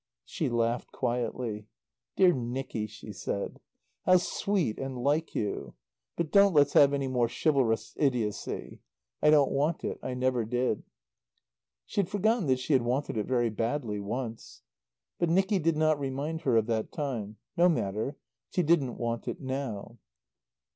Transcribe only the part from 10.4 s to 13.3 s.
did." (She had forgotten that she had wanted it